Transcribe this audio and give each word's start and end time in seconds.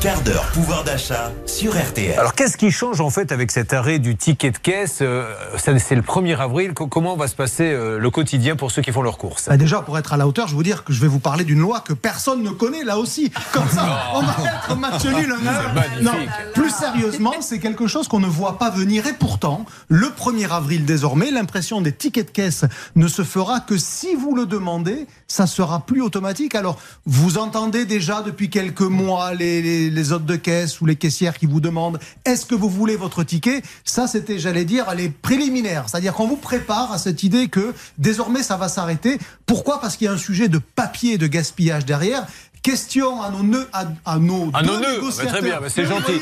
quart 0.00 0.22
d'heure 0.22 0.46
pouvoir 0.52 0.82
d'achat 0.82 1.30
sur 1.44 1.78
RTL. 1.78 2.18
Alors 2.18 2.34
qu'est-ce 2.34 2.56
qui 2.56 2.70
change 2.70 3.00
en 3.02 3.10
fait 3.10 3.32
avec 3.32 3.50
cet 3.50 3.74
arrêt 3.74 3.98
du 3.98 4.16
ticket 4.16 4.50
de 4.50 4.56
caisse 4.56 5.00
euh, 5.02 5.30
C'est 5.58 5.94
le 5.94 6.00
1er 6.00 6.36
avril. 6.38 6.72
Comment 6.72 7.16
va 7.16 7.28
se 7.28 7.34
passer 7.34 7.64
euh, 7.64 7.98
le 7.98 8.10
quotidien 8.10 8.56
pour 8.56 8.70
ceux 8.70 8.80
qui 8.80 8.92
font 8.92 9.02
leurs 9.02 9.18
courses? 9.18 9.48
Bah 9.48 9.58
Déjà, 9.58 9.82
pour 9.82 9.98
être 9.98 10.14
à 10.14 10.16
la 10.16 10.26
hauteur, 10.26 10.48
je 10.48 10.56
veux 10.56 10.62
dire 10.62 10.84
que 10.84 10.94
je 10.94 11.00
vais 11.02 11.06
vous 11.06 11.18
parler 11.18 11.44
d'une 11.44 11.58
loi 11.58 11.80
que 11.80 11.92
personne 11.92 12.42
ne 12.42 12.50
connaît 12.50 12.82
là 12.82 12.98
aussi. 12.98 13.30
Comme 13.52 13.68
ça, 13.68 14.12
on 14.14 14.22
va 14.22 14.36
être 14.46 14.76
match 14.76 15.04
nul. 15.04 15.34
Non, 16.00 16.12
plus 16.54 16.70
sérieusement, 16.70 17.34
c'est 17.40 17.58
quelque 17.58 17.86
chose 17.86 18.08
qu'on 18.08 18.20
ne 18.20 18.26
voit 18.26 18.56
pas 18.58 18.70
venir. 18.70 19.06
Et 19.06 19.12
pourtant, 19.12 19.66
le 19.88 20.06
1er 20.06 20.50
avril 20.50 20.86
désormais, 20.86 21.30
l'impression 21.30 21.82
des 21.82 21.92
tickets 21.92 22.28
de 22.28 22.32
caisse 22.32 22.64
ne 22.96 23.06
se 23.06 23.22
fera 23.22 23.60
que 23.60 23.76
si 23.76 24.14
vous 24.14 24.34
le 24.34 24.46
demandez. 24.46 25.06
Ça 25.28 25.46
sera 25.46 25.86
plus 25.86 26.02
automatique. 26.02 26.56
Alors, 26.56 26.78
vous 27.06 27.38
entendez 27.38 27.84
déjà 27.84 28.22
depuis 28.22 28.50
quelques 28.50 28.80
mois 28.80 29.32
les 29.32 29.60
les, 29.60 29.89
hôtes 30.12 30.24
de 30.24 30.36
caisse 30.36 30.80
ou 30.80 30.86
les 30.86 30.96
caissières 30.96 31.38
qui 31.38 31.46
vous 31.46 31.60
demandent 31.60 31.98
est-ce 32.24 32.46
que 32.46 32.54
vous 32.54 32.68
voulez 32.68 32.96
votre 32.96 33.24
ticket? 33.24 33.62
Ça, 33.84 34.06
c'était, 34.06 34.38
j'allais 34.38 34.64
dire, 34.64 34.94
les 34.94 35.08
préliminaires. 35.08 35.86
C'est-à-dire 35.88 36.14
qu'on 36.14 36.26
vous 36.26 36.36
prépare 36.36 36.92
à 36.92 36.98
cette 36.98 37.22
idée 37.22 37.48
que 37.48 37.74
désormais 37.98 38.42
ça 38.42 38.56
va 38.56 38.68
s'arrêter. 38.68 39.18
Pourquoi? 39.46 39.80
Parce 39.80 39.96
qu'il 39.96 40.06
y 40.06 40.08
a 40.08 40.12
un 40.12 40.18
sujet 40.18 40.48
de 40.48 40.58
papier 40.58 41.18
de 41.18 41.26
gaspillage 41.26 41.84
derrière. 41.84 42.26
Question 42.62 43.22
à 43.22 43.30
nos 43.30 43.42
nœuds, 43.42 43.68
à, 43.72 44.18
nos, 44.18 44.50
à 44.52 44.62
nos 44.62 44.78
nœuds. 44.78 45.00
très 45.26 45.40
bien, 45.40 45.60
c'est 45.68 45.86
gentil. 45.86 46.20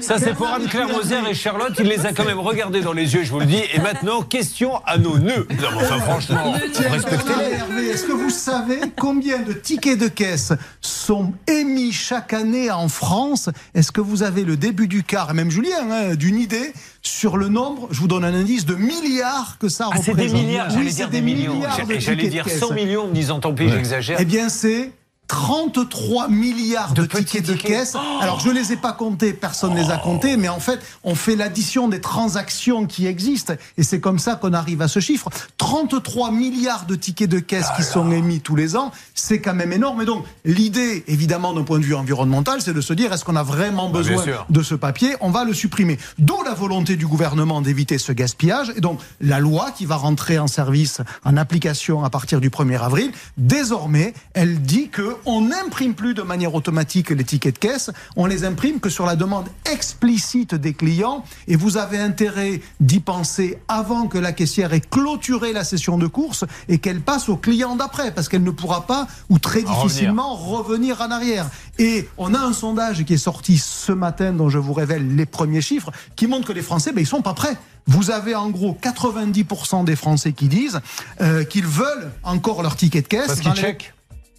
Ça, 0.00 0.18
c'est 0.18 0.34
pour 0.34 0.48
Anne-Claire 0.48 0.88
Moser 0.88 1.18
et 1.30 1.34
Charlotte. 1.34 1.72
Il 1.78 1.86
les 1.86 2.04
a 2.04 2.12
quand 2.12 2.24
même 2.24 2.40
regardés 2.40 2.80
dans 2.80 2.92
les 2.92 3.14
yeux, 3.14 3.22
je 3.22 3.30
vous 3.30 3.38
le 3.38 3.46
dis. 3.46 3.62
Et 3.72 3.78
maintenant, 3.78 4.22
question 4.22 4.84
à 4.86 4.98
nos 4.98 5.18
nœuds. 5.18 5.46
enfin, 5.76 6.00
franchement, 6.00 6.52
respectez-les. 6.52 7.90
Est-ce 7.90 8.06
que 8.06 8.12
vous 8.12 8.30
savez 8.30 8.80
combien 8.98 9.38
de 9.38 9.52
tickets 9.52 9.98
de 9.98 10.08
caisse 10.08 10.52
sont 10.80 11.32
émis 11.46 11.92
chaque 11.92 12.32
année 12.32 12.70
en 12.72 12.88
France? 12.88 13.50
Est-ce 13.74 13.92
que 13.92 14.00
vous 14.00 14.24
avez 14.24 14.42
le 14.42 14.56
début 14.56 14.88
du 14.88 15.04
quart, 15.04 15.30
et 15.30 15.34
même 15.34 15.50
Julien, 15.50 15.90
hein, 15.90 16.14
d'une 16.16 16.38
idée 16.38 16.72
sur 17.02 17.36
le 17.36 17.48
nombre, 17.48 17.88
je 17.90 18.00
vous 18.00 18.08
donne 18.08 18.24
un 18.24 18.34
indice, 18.34 18.66
de 18.66 18.74
milliards 18.74 19.58
que 19.58 19.68
ça 19.68 19.86
représente. 19.86 20.08
Ah, 20.08 20.20
c'est 20.20 20.28
des 20.28 20.32
milliards, 20.32 20.70
j'allais 20.70 20.90
dire 20.90 21.08
des, 21.08 21.20
millions. 21.20 21.62
J'allais 21.98 22.28
dire 22.28 22.48
100 22.48 22.74
millions 22.74 23.04
en 23.04 23.08
disant 23.08 23.40
tant 23.40 23.54
pis, 23.54 23.68
j'exagère. 23.68 24.18
Eh 24.20 24.24
bien, 24.24 24.48
c'est 24.48 24.90
33 25.30 26.26
milliards 26.26 26.92
de, 26.92 27.06
tickets 27.06 27.46
de 27.46 27.54
caisse. 27.54 27.96
Alors, 28.20 28.40
je 28.40 28.48
ne 28.48 28.54
les 28.54 28.72
ai 28.72 28.76
pas 28.76 28.92
comptés, 28.92 29.32
personne 29.32 29.74
ne 29.74 29.80
les 29.80 29.90
a 29.92 30.00
oh. 30.00 30.04
comptés, 30.04 30.36
mais 30.36 30.48
en 30.48 30.58
fait, 30.58 30.80
on 31.04 31.14
fait 31.14 31.36
l'addition 31.36 31.86
des 31.86 32.00
transactions 32.00 32.84
qui 32.84 33.06
existent, 33.06 33.54
et 33.78 33.84
c'est 33.84 34.00
comme 34.00 34.18
ça 34.18 34.34
qu'on 34.34 34.52
arrive 34.52 34.82
à 34.82 34.88
ce 34.88 34.98
chiffre. 34.98 35.30
33 35.56 36.32
milliards 36.32 36.84
de 36.84 36.96
tickets 36.96 37.30
de 37.30 37.38
caisse 37.38 37.68
qui 37.76 37.84
sont 37.84 38.10
émis 38.10 38.40
tous 38.40 38.56
les 38.56 38.74
ans, 38.74 38.90
c'est 39.14 39.40
quand 39.40 39.54
même 39.54 39.72
énorme. 39.72 40.02
Et 40.02 40.04
donc, 40.04 40.24
l'idée, 40.44 41.04
évidemment, 41.06 41.52
d'un 41.52 41.62
point 41.62 41.78
de 41.78 41.84
vue 41.84 41.94
environnemental, 41.94 42.60
c'est 42.60 42.74
de 42.74 42.80
se 42.80 42.92
dire, 42.92 43.12
est-ce 43.12 43.24
qu'on 43.24 43.36
a 43.36 43.44
vraiment 43.44 43.88
bah, 43.88 43.98
besoin 43.98 44.24
de 44.48 44.62
ce 44.64 44.74
papier? 44.74 45.14
On 45.20 45.30
va 45.30 45.44
le 45.44 45.54
supprimer. 45.54 45.96
D'où 46.18 46.42
la 46.42 46.54
volonté 46.54 46.96
du 46.96 47.06
gouvernement 47.06 47.60
d'éviter 47.60 47.98
ce 47.98 48.10
gaspillage. 48.10 48.72
Et 48.76 48.80
donc, 48.80 48.98
la 49.20 49.38
loi 49.38 49.70
qui 49.70 49.86
va 49.86 49.94
rentrer 49.94 50.40
en 50.40 50.48
service, 50.48 51.02
en 51.24 51.36
application 51.36 52.02
à 52.02 52.10
partir 52.10 52.40
du 52.40 52.50
1er 52.50 52.80
avril, 52.80 53.12
désormais, 53.36 54.12
elle 54.34 54.60
dit 54.60 54.88
que 54.88 55.19
on 55.26 55.42
n'imprime 55.42 55.94
plus 55.94 56.14
de 56.14 56.22
manière 56.22 56.54
automatique 56.54 57.10
les 57.10 57.24
tickets 57.24 57.54
de 57.54 57.58
caisse, 57.58 57.90
on 58.16 58.26
les 58.26 58.44
imprime 58.44 58.80
que 58.80 58.88
sur 58.88 59.06
la 59.06 59.16
demande 59.16 59.48
explicite 59.70 60.54
des 60.54 60.74
clients 60.74 61.24
et 61.48 61.56
vous 61.56 61.76
avez 61.76 61.98
intérêt 61.98 62.60
d'y 62.80 63.00
penser 63.00 63.58
avant 63.68 64.06
que 64.06 64.18
la 64.18 64.32
caissière 64.32 64.72
ait 64.72 64.80
clôturé 64.80 65.52
la 65.52 65.64
session 65.64 65.98
de 65.98 66.06
course 66.06 66.44
et 66.68 66.78
qu'elle 66.78 67.00
passe 67.00 67.28
au 67.28 67.36
client 67.36 67.76
d'après 67.76 68.12
parce 68.12 68.28
qu'elle 68.28 68.44
ne 68.44 68.50
pourra 68.50 68.86
pas 68.86 69.06
ou 69.28 69.38
très 69.38 69.62
difficilement 69.62 70.34
revenir. 70.34 71.00
en 71.00 71.10
arrière. 71.10 71.46
Et 71.78 72.08
on 72.18 72.34
a 72.34 72.38
un 72.38 72.52
sondage 72.52 73.04
qui 73.04 73.14
est 73.14 73.18
sorti 73.18 73.58
ce 73.58 73.92
matin 73.92 74.32
dont 74.32 74.48
je 74.48 74.58
vous 74.58 74.72
révèle 74.72 75.14
les 75.16 75.26
premiers 75.26 75.60
chiffres 75.60 75.90
qui 76.16 76.26
montrent 76.26 76.48
que 76.48 76.52
les 76.52 76.62
Français, 76.62 76.92
ben, 76.92 77.00
ils 77.00 77.06
sont 77.06 77.22
pas 77.22 77.34
prêts. 77.34 77.56
Vous 77.86 78.10
avez 78.10 78.34
en 78.34 78.50
gros 78.50 78.76
90% 78.80 79.84
des 79.84 79.96
Français 79.96 80.32
qui 80.32 80.48
disent 80.48 80.80
euh, 81.20 81.44
qu'ils 81.44 81.66
veulent 81.66 82.10
encore 82.22 82.62
leur 82.62 82.76
ticket 82.76 83.02
de 83.02 83.08
caisse. 83.08 83.26
Parce 83.26 83.40
qu'ils 83.40 83.54
checkent. 83.54 83.94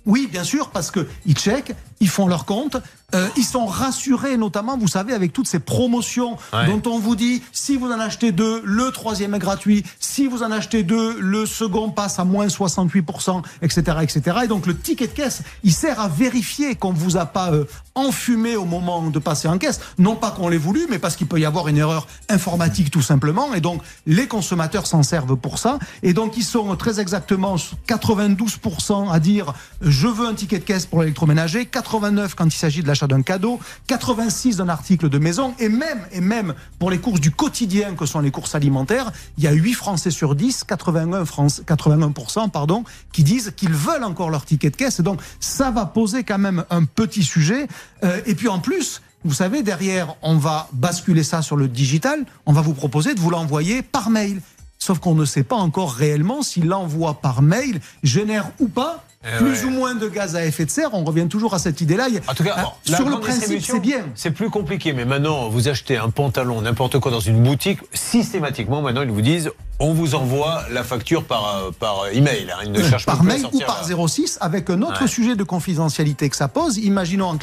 Oui, 0.05 0.27
bien 0.31 0.43
sûr, 0.43 0.69
parce 0.69 0.89
qu'ils 0.89 1.35
checkent, 1.35 1.75
ils 1.99 2.09
font 2.09 2.27
leur 2.27 2.45
compte, 2.45 2.77
euh, 3.13 3.27
ils 3.37 3.43
sont 3.43 3.67
rassurés, 3.67 4.35
notamment, 4.35 4.77
vous 4.77 4.87
savez, 4.87 5.13
avec 5.13 5.31
toutes 5.31 5.47
ces 5.47 5.59
promotions 5.59 6.37
dont 6.67 6.81
on 6.89 6.97
vous 6.97 7.15
dit, 7.15 7.43
si 7.51 7.77
vous 7.77 7.91
en 7.91 7.99
achetez 7.99 8.31
deux, 8.31 8.61
le 8.63 8.91
troisième 8.91 9.35
est 9.35 9.39
gratuit, 9.39 9.83
si 10.11 10.27
vous 10.27 10.43
en 10.43 10.51
achetez 10.51 10.83
deux, 10.83 11.17
le 11.21 11.45
second 11.45 11.89
passe 11.89 12.19
à 12.19 12.25
moins 12.25 12.47
68%, 12.47 13.43
etc., 13.61 13.97
etc. 14.01 14.39
Et 14.43 14.47
donc 14.47 14.65
le 14.65 14.77
ticket 14.77 15.07
de 15.07 15.13
caisse, 15.13 15.41
il 15.63 15.71
sert 15.71 16.01
à 16.01 16.09
vérifier 16.09 16.75
qu'on 16.75 16.91
ne 16.91 16.97
vous 16.97 17.15
a 17.15 17.25
pas 17.25 17.53
euh, 17.53 17.63
enfumé 17.95 18.57
au 18.57 18.65
moment 18.65 19.09
de 19.09 19.19
passer 19.19 19.47
en 19.47 19.57
caisse. 19.57 19.79
Non 19.97 20.17
pas 20.17 20.31
qu'on 20.31 20.49
l'ait 20.49 20.57
voulu, 20.57 20.85
mais 20.89 20.99
parce 20.99 21.15
qu'il 21.15 21.27
peut 21.27 21.39
y 21.39 21.45
avoir 21.45 21.69
une 21.69 21.77
erreur 21.77 22.07
informatique 22.27 22.91
tout 22.91 23.01
simplement. 23.01 23.53
Et 23.53 23.61
donc 23.61 23.81
les 24.05 24.27
consommateurs 24.27 24.85
s'en 24.85 25.01
servent 25.01 25.37
pour 25.37 25.59
ça. 25.59 25.79
Et 26.03 26.11
donc 26.11 26.35
ils 26.35 26.43
sont 26.43 26.75
très 26.75 26.99
exactement 26.99 27.55
92% 27.87 29.09
à 29.09 29.19
dire, 29.21 29.53
je 29.79 30.07
veux 30.07 30.27
un 30.27 30.33
ticket 30.33 30.59
de 30.59 30.65
caisse 30.65 30.85
pour 30.85 31.03
l'électroménager, 31.03 31.65
89 31.67 32.35
quand 32.35 32.47
il 32.47 32.57
s'agit 32.57 32.83
de 32.83 32.87
l'achat 32.87 33.07
d'un 33.07 33.21
cadeau, 33.21 33.61
86% 33.87 34.57
d'un 34.57 34.67
article 34.67 35.07
de 35.07 35.17
maison, 35.19 35.53
et 35.57 35.69
même, 35.69 36.01
et 36.11 36.19
même 36.19 36.53
pour 36.79 36.91
les 36.91 36.97
courses 36.99 37.21
du 37.21 37.31
quotidien 37.31 37.95
que 37.95 38.05
sont 38.05 38.19
les 38.19 38.31
courses 38.31 38.55
alimentaires, 38.55 39.13
il 39.37 39.45
y 39.45 39.47
a 39.47 39.53
8 39.53 39.73
Français 39.73 40.00
sur 40.09 40.35
10, 40.35 40.63
81, 40.63 41.23
81% 41.23 42.49
pardon, 42.49 42.83
qui 43.11 43.23
disent 43.23 43.53
qu'ils 43.55 43.73
veulent 43.73 44.03
encore 44.03 44.29
leur 44.29 44.45
ticket 44.45 44.69
de 44.69 44.75
caisse. 44.75 45.01
Donc 45.01 45.21
ça 45.39 45.71
va 45.71 45.85
poser 45.85 46.23
quand 46.23 46.39
même 46.39 46.65
un 46.69 46.85
petit 46.85 47.23
sujet. 47.23 47.67
Euh, 48.03 48.19
et 48.25 48.35
puis 48.35 48.47
en 48.47 48.59
plus, 48.59 49.01
vous 49.23 49.33
savez, 49.33 49.61
derrière, 49.61 50.15
on 50.23 50.37
va 50.37 50.67
basculer 50.73 51.23
ça 51.23 51.41
sur 51.41 51.55
le 51.55 51.67
digital, 51.67 52.25
on 52.45 52.53
va 52.53 52.61
vous 52.61 52.73
proposer 52.73 53.13
de 53.13 53.19
vous 53.19 53.29
l'envoyer 53.29 53.83
par 53.83 54.09
mail. 54.09 54.41
Sauf 54.81 54.97
qu'on 54.97 55.13
ne 55.13 55.25
sait 55.25 55.43
pas 55.43 55.57
encore 55.57 55.93
réellement 55.93 56.41
si 56.41 56.59
l'envoi 56.59 57.13
par 57.21 57.43
mail 57.43 57.79
génère 58.01 58.49
ou 58.59 58.67
pas 58.67 59.05
eh 59.23 59.37
plus 59.37 59.63
ou 59.65 59.69
moins 59.69 59.93
de 59.93 60.07
gaz 60.07 60.35
à 60.35 60.43
effet 60.43 60.65
de 60.65 60.71
serre, 60.71 60.89
on 60.93 61.03
revient 61.03 61.27
toujours 61.27 61.53
à 61.53 61.59
cette 61.59 61.81
idée-là. 61.81 62.07
En 62.27 62.33
tout 62.33 62.43
cas, 62.43 62.55
euh, 62.57 62.95
sur 62.95 63.07
le 63.07 63.19
principe, 63.19 63.61
c'est 63.63 63.79
bien. 63.79 64.05
C'est 64.15 64.31
plus 64.31 64.49
compliqué, 64.49 64.93
mais 64.93 65.05
maintenant, 65.05 65.49
vous 65.49 65.67
achetez 65.67 65.97
un 65.97 66.09
pantalon, 66.09 66.61
n'importe 66.61 66.97
quoi 66.97 67.11
dans 67.11 67.19
une 67.19 67.43
boutique, 67.43 67.77
systématiquement, 67.93 68.81
maintenant, 68.81 69.03
ils 69.03 69.11
vous 69.11 69.21
disent 69.21 69.51
on 69.77 69.93
vous 69.93 70.15
envoie 70.15 70.63
la 70.71 70.83
facture 70.83 71.23
par, 71.23 71.55
euh, 71.55 71.71
par 71.71 72.07
email. 72.13 72.47
Hein. 72.51 72.61
Ils 72.65 72.71
ne 72.71 72.83
cherchent 72.83 73.05
par 73.05 73.23
mail 73.23 73.45
ou 73.51 73.59
par 73.59 73.83
06, 73.85 74.37
avec 74.41 74.69
un 74.69 74.81
autre 74.81 75.07
sujet 75.07 75.35
de 75.35 75.43
confidentialité 75.43 76.29
que 76.29 76.35
ça 76.35 76.47
pose. 76.47 76.77
Imaginons 76.77 77.37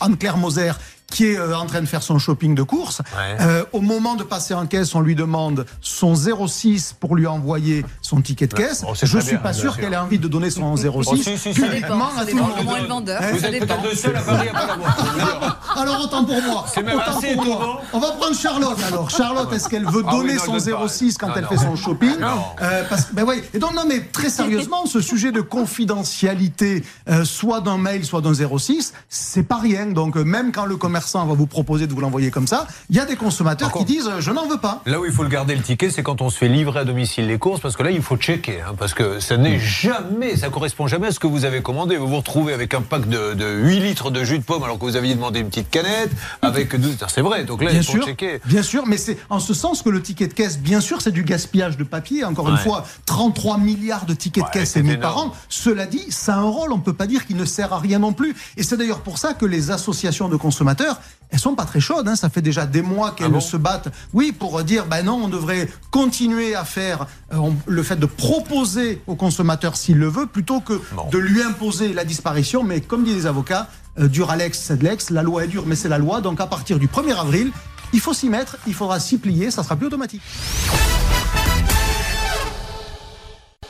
Anne-Claire 0.00 0.36
Moser 0.36 0.72
qui 1.14 1.26
est 1.26 1.38
euh, 1.38 1.56
en 1.56 1.66
train 1.66 1.80
de 1.80 1.86
faire 1.86 2.02
son 2.02 2.18
shopping 2.18 2.54
de 2.54 2.62
course. 2.62 3.02
Euh, 3.40 3.64
au 3.72 3.80
moment 3.80 4.14
de 4.14 4.24
passer 4.24 4.54
en 4.54 4.66
caisse, 4.66 4.94
on 4.94 5.00
lui 5.00 5.14
demande 5.14 5.66
son 5.80 6.14
06 6.14 6.96
pour 6.98 7.14
lui 7.14 7.26
envoyer 7.26 7.84
son 8.02 8.20
ticket 8.20 8.46
de 8.46 8.54
caisse. 8.54 8.84
je 9.00 9.16
ne 9.16 9.22
suis 9.22 9.38
pas 9.38 9.52
sûr 9.52 9.76
qu'elle 9.76 9.92
ait 9.92 9.96
envie 9.96 10.18
de 10.18 10.28
donner 10.28 10.50
son 10.50 10.76
06 10.76 10.88
oh, 10.88 11.52
publiquement 11.54 12.08
à 12.16 12.24
tout 12.26 12.36
le 12.36 12.88
monde. 12.88 13.16
Vous 13.32 13.44
êtes 13.44 13.60
peut-être 13.60 13.84
le 13.84 13.94
seul 13.94 14.16
à 14.16 14.20
Paris 14.20 14.48
à 14.48 14.52
pas 14.52 14.66
l'avoir. 14.66 15.60
Alors 15.76 16.00
autant 16.02 16.24
pour 16.24 16.40
moi. 16.42 16.66
C'est 16.72 16.82
même 16.82 16.98
assez 16.98 17.32
étonnant. 17.32 17.80
On 17.92 17.98
va 17.98 18.12
prendre 18.12 18.34
Charlotte 18.34 18.78
alors. 18.86 19.10
Charlotte, 19.10 19.52
est-ce 19.52 19.68
qu'elle 19.68 19.86
veut 19.86 20.04
ah 20.06 20.10
donner 20.10 20.38
son 20.38 20.58
06 20.58 21.18
quand 21.18 21.30
elle 21.36 21.46
fait 21.46 21.56
son 21.56 21.76
shopping 21.76 22.16
euh, 22.62 22.84
parce, 22.88 23.12
ben 23.12 23.24
ouais. 23.24 23.42
Et 23.52 23.58
donc 23.58 23.74
non 23.74 23.84
mais 23.88 24.00
très 24.00 24.30
sérieusement, 24.30 24.86
ce 24.86 25.00
sujet 25.00 25.32
de 25.32 25.40
confidentialité, 25.40 26.84
soit 27.24 27.60
d'un 27.60 27.78
mail, 27.78 28.04
soit 28.04 28.20
d'un 28.20 28.34
06, 28.34 28.94
c'est 29.08 29.42
pas 29.42 29.58
rien. 29.58 29.86
Donc 29.86 30.16
même 30.16 30.52
quand 30.52 30.64
le 30.64 30.76
commerçant 30.76 30.93
commerçant 30.94 31.26
va 31.26 31.34
vous 31.34 31.48
proposer 31.48 31.88
de 31.88 31.92
vous 31.92 32.00
l'envoyer 32.00 32.30
comme 32.30 32.46
ça, 32.46 32.68
il 32.88 32.94
y 32.94 33.00
a 33.00 33.04
des 33.04 33.16
consommateurs 33.16 33.72
qui 33.72 33.84
disent 33.84 34.08
je 34.20 34.30
n'en 34.30 34.46
veux 34.46 34.58
pas. 34.58 34.80
Là 34.86 35.00
où 35.00 35.04
il 35.04 35.10
faut 35.10 35.24
le 35.24 35.28
garder 35.28 35.56
le 35.56 35.60
ticket, 35.60 35.90
c'est 35.90 36.04
quand 36.04 36.22
on 36.22 36.30
se 36.30 36.38
fait 36.38 36.46
livrer 36.46 36.78
à 36.78 36.84
domicile 36.84 37.26
les 37.26 37.36
courses, 37.36 37.58
parce 37.58 37.74
que 37.74 37.82
là 37.82 37.90
il 37.90 38.00
faut 38.00 38.16
checker, 38.16 38.60
hein, 38.60 38.74
parce 38.78 38.94
que 38.94 39.18
ça 39.18 39.36
n'est 39.36 39.58
jamais, 39.58 40.36
ça 40.36 40.50
correspond 40.50 40.86
jamais 40.86 41.08
à 41.08 41.10
ce 41.10 41.18
que 41.18 41.26
vous 41.26 41.44
avez 41.44 41.62
commandé. 41.62 41.96
Vous 41.96 42.06
vous 42.06 42.18
retrouvez 42.18 42.52
avec 42.52 42.74
un 42.74 42.80
pack 42.80 43.08
de, 43.08 43.34
8 43.34 43.80
litres 43.80 44.12
de 44.12 44.22
jus 44.22 44.38
de 44.38 44.44
pomme 44.44 44.62
alors 44.62 44.78
que 44.78 44.84
vous 44.84 44.94
aviez 44.94 45.16
demandé 45.16 45.40
une 45.40 45.48
petite 45.48 45.68
canette 45.68 46.12
avec 46.42 46.76
12. 46.80 46.96
C'est 47.08 47.22
vrai, 47.22 47.42
donc 47.42 47.64
là 47.64 47.72
bien 47.72 47.80
il 47.80 47.84
faut 47.84 47.94
sûr, 47.94 48.06
checker. 48.06 48.40
Bien 48.44 48.62
sûr, 48.62 48.86
mais 48.86 48.96
c'est 48.96 49.18
en 49.30 49.40
ce 49.40 49.52
sens 49.52 49.82
que 49.82 49.88
le 49.88 50.00
ticket 50.00 50.28
de 50.28 50.34
caisse, 50.34 50.60
bien 50.60 50.80
sûr, 50.80 51.00
c'est 51.00 51.10
du 51.10 51.24
gaspillage 51.24 51.76
de 51.76 51.82
papier. 51.82 52.22
Encore 52.22 52.48
une 52.48 52.58
fois, 52.58 52.84
33 53.06 53.58
milliards 53.58 54.06
de 54.06 54.14
tickets 54.14 54.44
de 54.44 54.50
caisse 54.50 54.76
émis 54.76 54.96
par 54.96 55.18
an. 55.18 55.32
Cela 55.48 55.86
dit, 55.86 56.04
ça 56.10 56.34
a 56.34 56.38
un 56.38 56.42
rôle, 56.44 56.72
on 56.72 56.76
ne 56.76 56.82
peut 56.82 56.92
pas 56.92 57.08
dire 57.08 57.26
qu'il 57.26 57.36
ne 57.36 57.44
sert 57.44 57.72
à 57.72 57.80
rien 57.80 57.98
non 57.98 58.12
plus. 58.12 58.36
Et 58.56 58.62
c'est 58.62 58.76
d'ailleurs 58.76 59.00
pour 59.00 59.18
ça 59.18 59.34
que 59.34 59.44
les 59.44 59.72
associations 59.72 60.28
de 60.28 60.36
consommateurs, 60.36 60.83
elles 61.30 61.40
sont 61.40 61.56
pas 61.56 61.64
très 61.64 61.80
chaudes. 61.80 62.06
Hein. 62.06 62.16
Ça 62.16 62.28
fait 62.28 62.42
déjà 62.42 62.64
des 62.64 62.82
mois 62.82 63.10
qu'elles 63.10 63.32
ah 63.34 63.40
se 63.40 63.56
battent. 63.56 63.88
Oui, 64.12 64.32
pour 64.32 64.62
dire, 64.62 64.86
ben 64.86 65.04
non, 65.04 65.20
on 65.24 65.28
devrait 65.28 65.68
continuer 65.90 66.54
à 66.54 66.64
faire 66.64 67.06
euh, 67.32 67.50
le 67.66 67.82
fait 67.82 67.96
de 67.96 68.06
proposer 68.06 69.02
au 69.06 69.16
consommateur 69.16 69.76
s'il 69.76 69.98
le 69.98 70.08
veut, 70.08 70.26
plutôt 70.26 70.60
que 70.60 70.80
de 71.10 71.18
lui 71.18 71.42
imposer 71.42 71.92
la 71.92 72.04
disparition. 72.04 72.62
Mais 72.62 72.80
comme 72.80 73.04
disent 73.04 73.16
les 73.16 73.26
avocats, 73.26 73.68
euh, 73.98 74.08
dur 74.08 74.30
Alex, 74.30 74.60
c'est 74.60 74.76
de 74.76 74.84
l'ex. 74.84 75.10
La 75.10 75.22
loi 75.22 75.44
est 75.44 75.48
dure, 75.48 75.64
mais 75.66 75.76
c'est 75.76 75.88
la 75.88 75.98
loi. 75.98 76.20
Donc 76.20 76.40
à 76.40 76.46
partir 76.46 76.78
du 76.78 76.86
1er 76.86 77.18
avril, 77.18 77.50
il 77.92 78.00
faut 78.00 78.14
s'y 78.14 78.28
mettre, 78.28 78.56
il 78.66 78.74
faudra 78.74 79.00
s'y 79.00 79.18
plier, 79.18 79.50
ça 79.50 79.62
sera 79.62 79.76
plus 79.76 79.86
automatique. 79.86 80.22